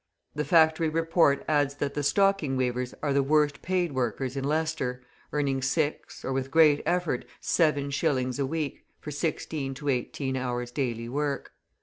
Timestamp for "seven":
7.39-7.91